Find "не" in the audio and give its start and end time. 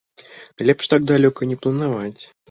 1.51-1.57